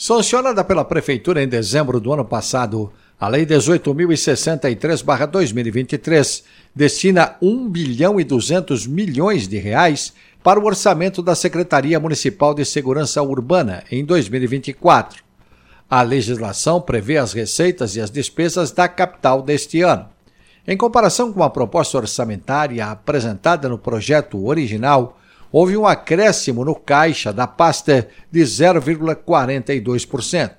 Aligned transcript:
Sancionada 0.00 0.62
pela 0.62 0.84
Prefeitura 0.84 1.42
em 1.42 1.48
dezembro 1.48 1.98
do 1.98 2.12
ano 2.12 2.24
passado, 2.24 2.92
a 3.18 3.26
Lei 3.26 3.44
18.063-2023 3.44 6.44
destina 6.72 7.34
1 7.42 7.68
bilhão 7.68 8.20
e 8.20 8.24
200 8.24 8.86
milhões 8.86 9.48
de 9.48 9.58
reais 9.58 10.12
para 10.40 10.60
o 10.60 10.66
orçamento 10.66 11.20
da 11.20 11.34
Secretaria 11.34 11.98
Municipal 11.98 12.54
de 12.54 12.64
Segurança 12.64 13.20
Urbana 13.20 13.82
em 13.90 14.04
2024. 14.04 15.24
A 15.90 16.02
legislação 16.02 16.80
prevê 16.80 17.16
as 17.16 17.32
receitas 17.32 17.96
e 17.96 18.00
as 18.00 18.08
despesas 18.08 18.70
da 18.70 18.86
capital 18.86 19.42
deste 19.42 19.82
ano. 19.82 20.06
Em 20.64 20.76
comparação 20.76 21.32
com 21.32 21.42
a 21.42 21.50
proposta 21.50 21.98
orçamentária 21.98 22.86
apresentada 22.86 23.68
no 23.68 23.76
projeto 23.76 24.46
original, 24.46 25.18
houve 25.52 25.76
um 25.76 25.86
acréscimo 25.86 26.64
no 26.64 26.74
caixa 26.74 27.32
da 27.32 27.46
pasta 27.46 28.08
de 28.30 28.40
0,42%. 28.40 30.50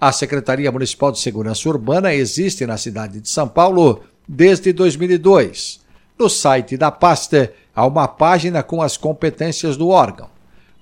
A 0.00 0.12
Secretaria 0.12 0.70
Municipal 0.70 1.10
de 1.10 1.18
Segurança 1.18 1.68
Urbana 1.68 2.14
existe 2.14 2.64
na 2.64 2.76
cidade 2.76 3.20
de 3.20 3.28
São 3.28 3.48
Paulo 3.48 4.02
desde 4.28 4.72
2002. 4.72 5.80
No 6.18 6.28
site 6.28 6.76
da 6.76 6.90
pasta 6.90 7.52
há 7.74 7.86
uma 7.86 8.08
página 8.08 8.62
com 8.62 8.82
as 8.82 8.96
competências 8.96 9.76
do 9.76 9.88
órgão. 9.88 10.28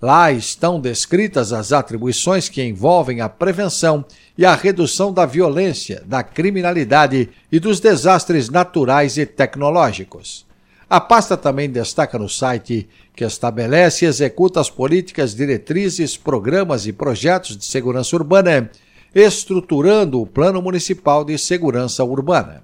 Lá 0.00 0.30
estão 0.30 0.78
descritas 0.78 1.52
as 1.52 1.72
atribuições 1.72 2.48
que 2.48 2.62
envolvem 2.62 3.20
a 3.20 3.28
prevenção 3.28 4.04
e 4.36 4.44
a 4.44 4.54
redução 4.54 5.12
da 5.12 5.24
violência, 5.24 6.02
da 6.06 6.22
criminalidade 6.22 7.30
e 7.50 7.58
dos 7.58 7.80
desastres 7.80 8.50
naturais 8.50 9.16
e 9.16 9.24
tecnológicos. 9.24 10.45
A 10.88 11.00
pasta 11.00 11.36
também 11.36 11.68
destaca 11.68 12.16
no 12.16 12.28
site 12.28 12.88
que 13.14 13.24
estabelece 13.24 14.04
e 14.04 14.08
executa 14.08 14.60
as 14.60 14.70
políticas, 14.70 15.34
diretrizes, 15.34 16.16
programas 16.16 16.86
e 16.86 16.92
projetos 16.92 17.56
de 17.56 17.64
segurança 17.64 18.14
urbana, 18.14 18.70
estruturando 19.12 20.20
o 20.20 20.26
Plano 20.26 20.62
Municipal 20.62 21.24
de 21.24 21.36
Segurança 21.38 22.04
Urbana. 22.04 22.62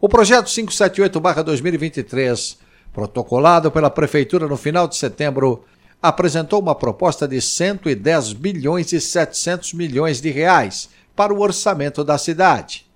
O 0.00 0.08
projeto 0.08 0.46
578-2023, 0.46 2.56
protocolado 2.92 3.70
pela 3.70 3.90
Prefeitura 3.90 4.48
no 4.48 4.56
final 4.56 4.88
de 4.88 4.96
setembro, 4.96 5.62
apresentou 6.02 6.60
uma 6.60 6.74
proposta 6.74 7.28
de 7.28 7.40
110 7.40 8.32
bilhões 8.32 8.92
e 8.92 9.00
700 9.00 9.74
milhões 9.74 10.20
de 10.20 10.30
reais 10.30 10.88
para 11.14 11.32
o 11.32 11.40
orçamento 11.40 12.02
da 12.02 12.18
cidade. 12.18 12.89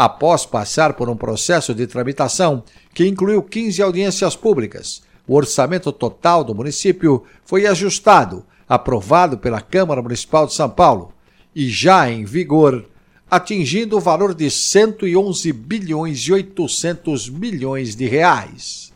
Após 0.00 0.46
passar 0.46 0.92
por 0.92 1.10
um 1.10 1.16
processo 1.16 1.74
de 1.74 1.84
tramitação 1.84 2.62
que 2.94 3.04
incluiu 3.04 3.42
15 3.42 3.82
audiências 3.82 4.36
públicas, 4.36 5.02
o 5.26 5.34
orçamento 5.34 5.90
total 5.90 6.44
do 6.44 6.54
município 6.54 7.24
foi 7.44 7.66
ajustado, 7.66 8.46
aprovado 8.68 9.38
pela 9.38 9.60
Câmara 9.60 10.00
Municipal 10.00 10.46
de 10.46 10.54
São 10.54 10.70
Paulo 10.70 11.12
e 11.52 11.68
já 11.68 12.08
em 12.08 12.24
vigor, 12.24 12.84
atingindo 13.28 13.96
o 13.96 14.00
valor 14.00 14.34
de 14.34 14.48
111 14.48 15.52
bilhões 15.52 16.20
e 16.20 16.32
800 16.32 17.28
milhões 17.28 17.96
de 17.96 18.06
reais. 18.06 18.92